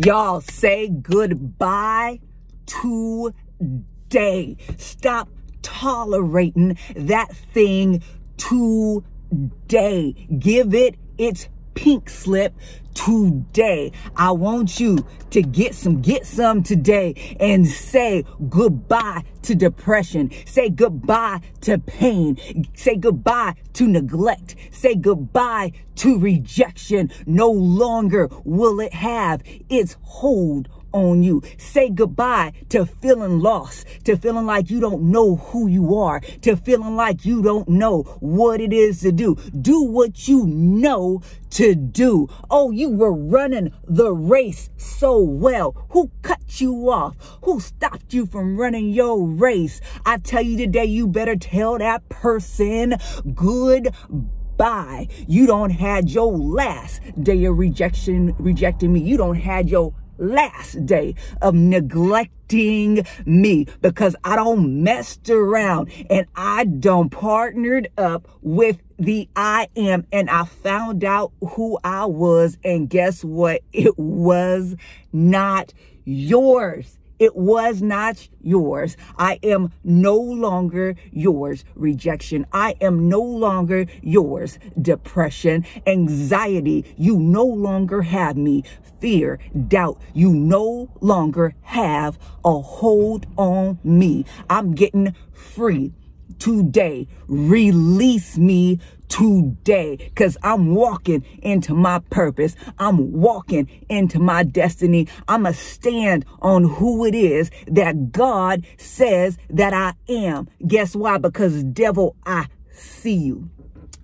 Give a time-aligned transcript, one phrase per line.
[0.00, 2.20] Y'all say goodbye
[2.66, 4.56] today.
[4.76, 5.28] Stop
[5.60, 8.00] tolerating that thing
[8.36, 10.14] today.
[10.38, 11.48] Give it its
[11.78, 12.54] pink slip
[12.92, 13.92] today.
[14.16, 20.32] I want you to get some, get some today and say goodbye to depression.
[20.44, 22.36] Say goodbye to pain.
[22.74, 24.56] Say goodbye to neglect.
[24.72, 27.12] Say goodbye to rejection.
[27.26, 31.42] No longer will it have its hold on you.
[31.56, 36.56] Say goodbye to feeling lost, to feeling like you don't know who you are, to
[36.56, 39.36] feeling like you don't know what it is to do.
[39.60, 42.28] Do what you know to do.
[42.50, 45.86] Oh, you were running the race so well.
[45.90, 47.16] Who cut you off?
[47.42, 49.80] Who stopped you from running your race?
[50.04, 52.96] I tell you today, you better tell that person
[53.34, 55.08] goodbye.
[55.26, 59.00] You don't had your last day of rejection, rejecting me.
[59.00, 66.26] You don't had your last day of neglecting me because I don't messed around and
[66.34, 72.58] I don't partnered up with the I am and I found out who I was
[72.64, 73.62] and guess what?
[73.72, 74.76] It was
[75.12, 75.72] not
[76.04, 76.98] yours.
[77.18, 78.96] It was not yours.
[79.18, 81.64] I am no longer yours.
[81.74, 82.46] Rejection.
[82.52, 84.58] I am no longer yours.
[84.80, 86.84] Depression, anxiety.
[86.96, 88.64] You no longer have me.
[89.00, 89.38] Fear,
[89.68, 90.00] doubt.
[90.14, 94.24] You no longer have a hold on me.
[94.48, 95.92] I'm getting free
[96.38, 97.08] today.
[97.26, 98.78] Release me
[99.08, 102.56] today because I'm walking into my purpose.
[102.78, 105.08] I'm walking into my destiny.
[105.26, 110.48] I'm a stand on who it is that God says that I am.
[110.66, 111.18] Guess why?
[111.18, 113.50] Because devil, I see you.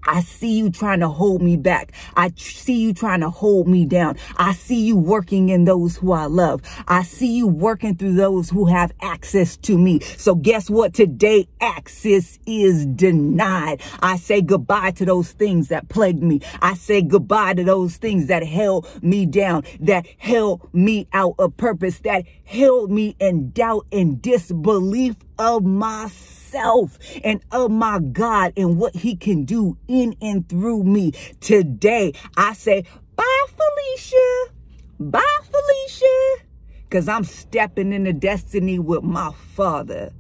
[0.07, 1.93] I see you trying to hold me back.
[2.17, 4.17] I see you trying to hold me down.
[4.37, 6.63] I see you working in those who I love.
[6.89, 10.01] I see you working through those who have access to me.
[10.01, 10.95] So guess what?
[10.95, 13.81] Today, access is denied.
[14.01, 16.41] I say goodbye to those things that plagued me.
[16.61, 21.57] I say goodbye to those things that held me down, that held me out of
[21.57, 28.79] purpose, that held me in doubt and disbelief of myself and of my God and
[28.79, 31.13] what he can do in and through me.
[31.41, 32.85] Today, I say,
[33.17, 34.53] bye, Felicia.
[34.99, 36.45] Bye, Felicia.
[36.83, 40.13] Because I'm stepping into destiny with my father.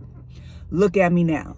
[0.71, 1.55] Look at me now.